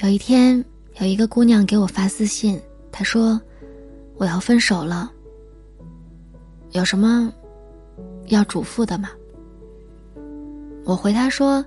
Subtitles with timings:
[0.00, 0.64] 有一天，
[1.00, 2.60] 有一个姑娘给我发私信，
[2.92, 3.40] 她说
[4.16, 5.10] ：“我要分手了，
[6.70, 7.32] 有什么
[8.28, 9.10] 要嘱咐的吗？”
[10.86, 11.64] 我回她说：“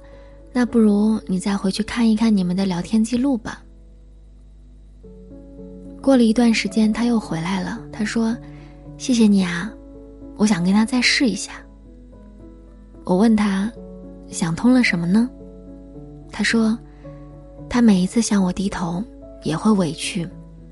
[0.53, 3.61] 那不如你再回去看一看你们的聊天记录吧。”
[6.01, 8.35] 过了一段时间，他又回来了，他说
[8.97, 9.69] ：“谢谢你啊，
[10.37, 11.51] 我想跟他再试一下。”
[13.03, 13.69] 我问他
[14.31, 15.29] ：“想通了什么呢？”
[16.31, 16.79] 他说
[17.71, 19.01] ：“他每一次向我低头，
[19.43, 20.27] 也会委屈，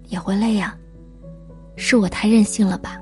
[0.09, 0.77] 也会累啊。
[1.77, 2.99] 是我太任性了吧？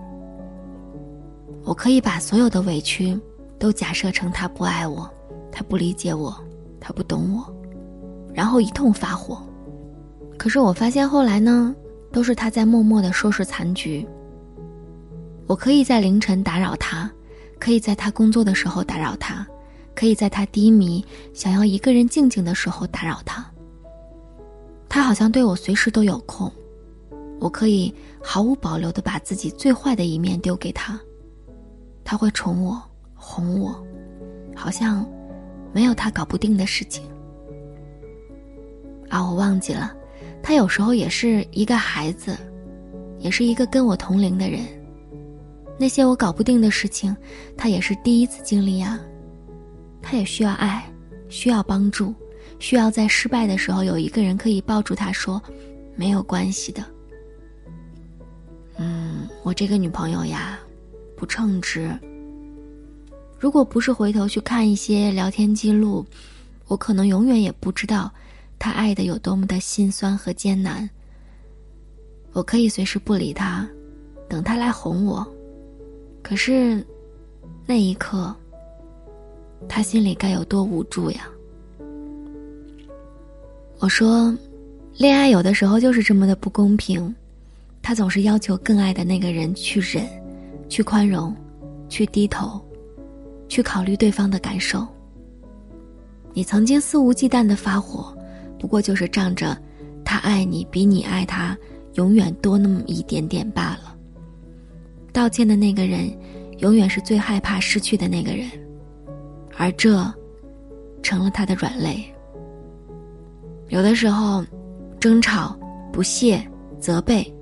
[1.64, 3.20] 我可以把所有的委屈
[3.58, 5.12] 都假设成他不爱我，
[5.52, 6.32] 他不理解我，
[6.80, 7.52] 他不懂我，
[8.36, 9.42] 然后一通发火。
[10.38, 11.76] 可是我发现后来呢，
[12.12, 14.08] 都是他在默默的收拾残局。
[15.48, 17.10] 我可以在凌晨打扰他，
[17.58, 19.44] 可以在他工作的时候打扰他。”
[19.96, 21.04] 可以在他低迷、
[21.34, 23.44] 想要一个人静静的时候打扰他。
[24.98, 26.52] 他好像对我随时都有空，
[27.40, 31.00] 我可以毫无保留的把自己最坏的一面丢给他，
[32.04, 32.82] 他会宠我、
[33.14, 33.80] 哄我，
[34.56, 35.08] 好像
[35.72, 37.04] 没有他搞不定的事情。
[39.08, 39.96] 啊，我忘记了，
[40.42, 42.36] 他有时候也是一个孩子，
[43.20, 44.62] 也是一个跟我同龄的人。
[45.78, 47.16] 那些我搞不定的事情，
[47.56, 49.00] 他也是第一次经历啊。
[50.02, 50.92] 他也需要爱，
[51.30, 52.16] 需要帮助，
[52.60, 55.42] 需要在失败的时候有一个人可以抱住他说
[55.96, 56.84] ：“没有关系的。”
[58.78, 60.60] 嗯，我这个女朋友呀，
[61.16, 61.92] 不称职。
[63.40, 66.06] 如果不是回头去看一些聊天记录，
[66.68, 68.12] 我可能永远也不知道
[68.60, 70.90] 他爱的有多么的心酸和艰难。
[72.34, 73.68] 我可以随时不理他，
[74.28, 75.26] 等他来哄我，
[76.22, 76.86] 可是
[77.66, 78.36] 那一刻。
[79.68, 81.28] 他心里该有多无助呀！
[83.80, 84.36] 我说，
[84.98, 87.14] 恋爱有的时候就是这么的不公平，
[87.82, 90.04] 他总是要求更爱的那个人去忍，
[90.68, 91.34] 去宽容，
[91.88, 92.60] 去低头，
[93.48, 94.86] 去考虑对方的感受。
[96.34, 98.12] 你曾经肆无忌惮的发火，
[98.58, 99.56] 不过就是仗着
[100.04, 101.56] 他爱你比你爱他
[101.94, 103.96] 永远多那么一点点罢了。
[105.14, 106.12] 道歉的那个人，
[106.60, 108.50] 永远是最害怕失去的那个人。
[109.56, 110.04] 而这，
[111.04, 112.04] 成了他的软肋。
[113.70, 114.44] 有的时候，
[115.00, 115.58] 争吵、
[115.92, 116.42] 不屑、
[116.80, 117.34] 责备，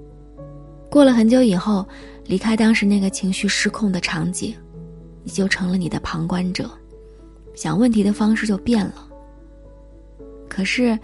[0.90, 1.88] 过了很久以后，
[2.26, 4.56] 离开当时那个情绪失控的场景，
[5.24, 6.70] 你就成了你的旁观者，
[7.54, 9.08] 想问题的方式就变了。
[10.50, 10.98] 可是，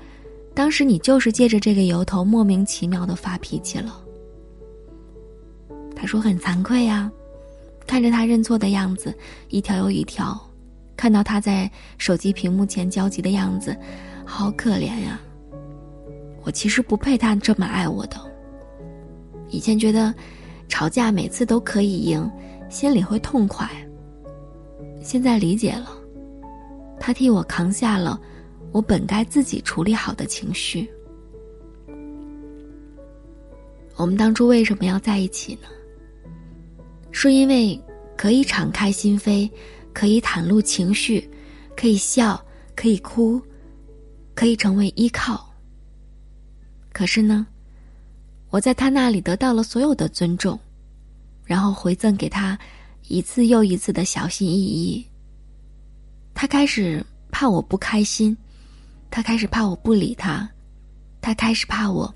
[0.56, 4.02] 当时你就是借着这个由头，莫名其妙的发脾气了。
[5.96, 7.12] 他说很惭愧呀，
[7.86, 9.16] 看着他认错的样子，
[9.50, 10.40] 一条又一条。
[11.02, 11.68] 看到他在
[11.98, 13.76] 手机屏幕前焦急的样子，
[14.24, 15.20] 好可怜呀！
[16.44, 18.18] 我其实不配他这么爱我的。
[19.50, 20.14] 以前觉得
[20.68, 22.32] 吵架每次都可以赢，
[22.70, 23.68] 心里会痛快。
[25.02, 25.90] 现在理解了，
[27.00, 28.22] 他替我扛下了
[28.72, 30.88] 我本该自己处理好的情绪。
[33.96, 35.68] 我们当初为什么要在一起呢？
[37.10, 37.82] 是因为
[38.16, 39.50] 可以敞开心扉。
[39.94, 41.30] 可以袒露情绪，
[41.76, 42.44] 可以笑，
[42.76, 43.42] 可以哭，
[44.34, 45.54] 可以成为依靠。
[46.94, 47.46] 可是呢，
[48.50, 50.60] 我在他那里得到了所有的尊重，
[51.46, 52.58] 然后回赠给他
[53.08, 55.06] 一次又一次的小心翼翼。
[56.34, 58.36] 他开始怕我不开心，
[59.10, 60.50] 他开始怕我不理他，
[61.22, 62.14] 他开始怕我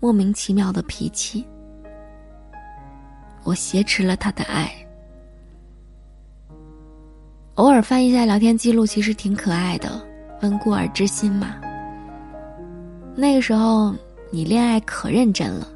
[0.00, 1.44] 莫名其妙的脾气。
[3.42, 4.83] 我挟持了他的爱。
[7.56, 10.02] 偶尔翻一下聊天记录，其实挺可爱的，
[10.42, 11.54] 温故而知新嘛。
[13.14, 13.94] 那个时候
[14.32, 15.68] 你恋爱可认真了，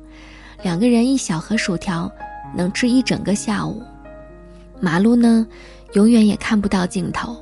[0.60, 2.10] 两个人一小盒薯条
[2.52, 3.80] 能吃一整个下午，
[4.80, 5.46] 马路呢
[5.92, 7.36] 永远也看不到尽头，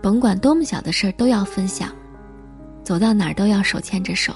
[0.00, 1.90] 甭管多么小的事儿都要分享，
[2.84, 4.32] 走到哪儿都要手牵着手，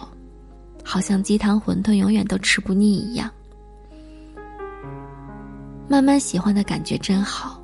[0.82, 3.30] 好像鸡汤馄饨永远都吃不腻一样。
[5.86, 7.60] 慢慢喜欢的感觉真好。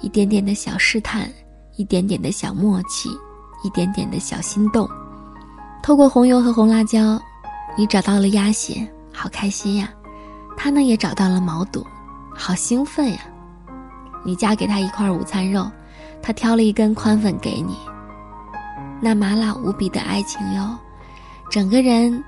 [0.00, 1.30] 一点点的小试探，
[1.76, 3.08] 一点点的小默契，
[3.64, 4.88] 一点点的小心动。
[5.82, 7.20] 透过红油和红辣椒，
[7.76, 9.88] 你找到了鸭血，好开心呀！
[10.56, 11.86] 他呢也找到了毛肚，
[12.34, 13.20] 好兴奋呀！
[14.24, 15.70] 你夹给他一块午餐肉，
[16.22, 17.76] 他挑了一根宽粉给你。
[19.00, 20.76] 那麻辣无比的爱情哟，
[21.50, 22.24] 整个人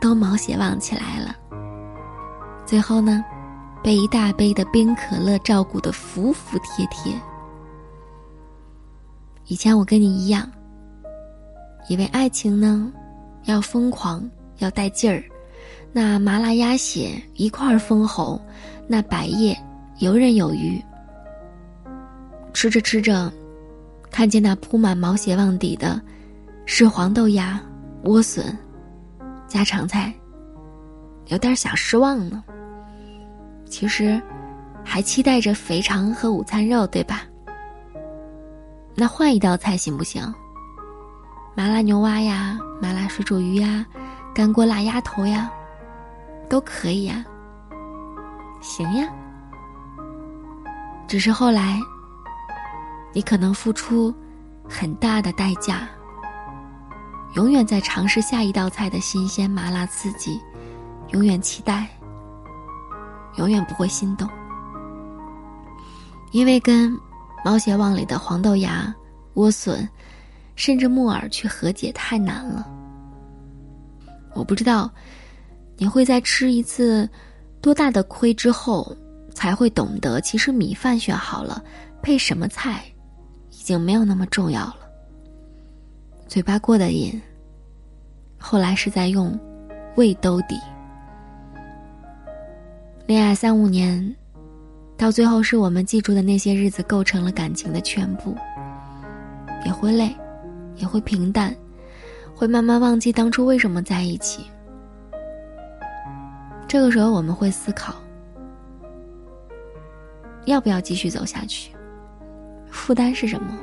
[0.00, 1.36] 都毛血旺起来了。
[2.64, 3.22] 最后呢？
[3.82, 7.12] 被一大杯的冰可乐照顾的服服帖帖。
[9.46, 10.48] 以前我跟你一样，
[11.88, 12.92] 以为爱情呢，
[13.44, 14.22] 要疯狂，
[14.58, 15.22] 要带劲儿。
[15.92, 18.40] 那麻辣鸭血一块儿封喉，
[18.86, 19.58] 那百叶
[19.98, 20.80] 游刃有余。
[22.54, 23.30] 吃着吃着，
[24.10, 26.00] 看见那铺满毛血旺底的，
[26.66, 27.60] 是黄豆芽、
[28.04, 28.56] 莴笋、
[29.48, 30.14] 家常菜，
[31.26, 32.42] 有点小失望呢。
[33.72, 34.20] 其实，
[34.84, 37.22] 还期待着肥肠和午餐肉，对吧？
[38.94, 40.22] 那换一道菜行不行？
[41.54, 43.86] 麻辣牛蛙呀，麻辣水煮鱼呀，
[44.34, 45.50] 干锅辣鸭头呀，
[46.50, 47.24] 都可以呀。
[48.60, 49.08] 行呀。
[51.08, 51.80] 只是后来，
[53.14, 54.14] 你可能付出
[54.68, 55.88] 很大的代价，
[57.36, 60.38] 永远在尝试下一道菜的新鲜麻辣刺激，
[61.12, 61.88] 永远期待，
[63.36, 64.28] 永远不会心动，
[66.32, 66.96] 因为跟
[67.44, 68.94] 毛血旺里的黄豆芽、
[69.34, 69.88] 莴笋。
[70.54, 72.70] 甚至木耳去和解太难了。
[74.34, 74.88] 我不知道，
[75.78, 77.08] 你会在吃一次
[77.62, 78.94] 多大的亏之后，
[79.34, 81.64] 才会懂得，其实米饭选好了，
[82.02, 82.84] 配什么菜，
[83.50, 84.76] 已经没有那么重要了。
[86.28, 87.20] 嘴巴过的瘾，
[88.38, 89.36] 后来是在用
[89.96, 90.60] 胃兜底。
[93.06, 94.14] 恋爱三五年，
[94.96, 98.36] 到最后是我们记住的那些日子构成了感情的全部，
[99.64, 100.14] 也会累。
[100.76, 101.54] 也会平淡，
[102.34, 104.46] 会慢慢忘记当初为什么在一起。
[106.66, 107.94] 这个时候，我们会思考，
[110.46, 111.70] 要不要继续走下去？
[112.70, 113.56] 负担是什么？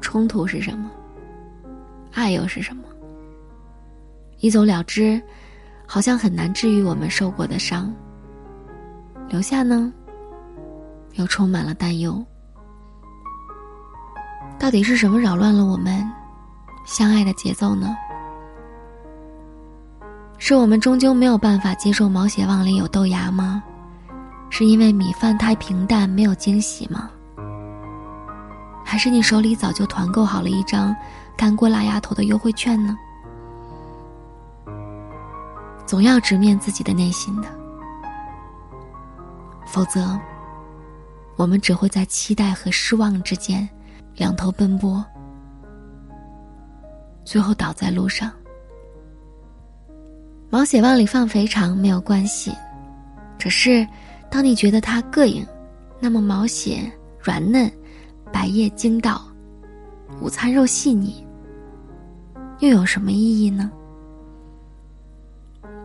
[0.00, 0.90] 冲突是什么？
[2.12, 2.82] 爱又是什么？
[4.40, 5.22] 一走了之，
[5.86, 7.94] 好像很难治愈我们受过的伤。
[9.30, 9.92] 留下呢，
[11.14, 12.20] 又充满了担忧。
[14.58, 16.04] 到底是什么扰乱了我们？
[16.84, 17.94] 相爱的节奏呢？
[20.36, 23.62] 是我们终究没有办法接受毛血旺里有豆芽吗？
[24.50, 27.08] 是因为米饭太平淡没有惊喜吗？
[28.84, 30.94] 还是你手里早就团购好了一张
[31.36, 32.98] 干锅辣鸭头的优惠券呢？
[35.86, 37.48] 总要直面自己的内心的，
[39.70, 40.18] 否则，
[41.36, 43.66] 我们只会在期待和失望之间
[44.16, 45.04] 两头奔波。
[47.24, 48.32] 最后倒在路上。
[50.50, 52.52] 毛血旺里放肥肠没有关系，
[53.38, 53.86] 只是
[54.28, 55.46] 当你觉得它膈应，
[56.00, 56.80] 那么毛血
[57.22, 57.70] 软嫩，
[58.32, 59.22] 百叶筋道，
[60.20, 61.24] 午餐肉细腻，
[62.58, 63.70] 又有什么意义呢？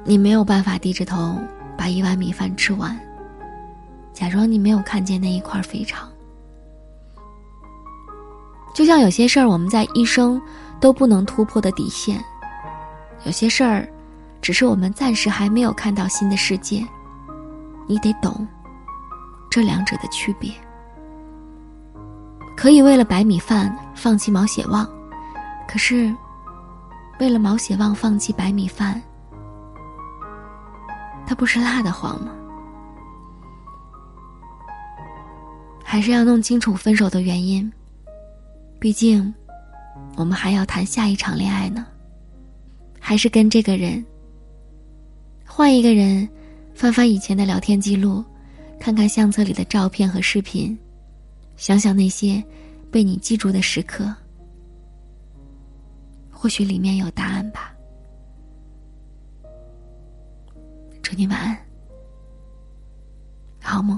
[0.04, 1.40] 你没有办法低着头
[1.78, 3.00] 把一碗米饭吃完，
[4.16, 6.10] 假装你没有看见那一块肥肠。
[8.74, 10.42] 就像有些事儿，我们在一生。
[10.78, 12.22] 都不能突破的底线，
[13.24, 13.88] 有些事儿，
[14.42, 16.86] 只是我们暂时还没有看到新的世界。
[17.88, 18.46] 你得懂
[19.50, 20.52] 这两者的区别。
[22.58, 24.88] 可以为了白米饭放弃毛血旺，
[25.66, 26.14] 可是
[27.22, 29.02] 为了毛血旺放弃白米饭，
[31.26, 32.32] 它不是辣的慌吗？
[35.96, 37.72] 还是要弄清楚分手的原因，
[38.82, 39.34] 毕竟。
[40.18, 41.88] 我们还要谈下一场恋爱呢，
[43.00, 44.06] 还是跟这个人？
[45.46, 46.28] 换一个人，
[46.74, 48.22] 翻翻以前的聊天记录，
[48.78, 50.78] 看看相册里的照片和视频，
[51.56, 52.44] 想想那些
[52.92, 54.14] 被你记住的时刻，
[56.30, 57.74] 或许里面有答案吧。
[61.02, 61.58] 祝你晚安，
[63.62, 63.98] 好梦。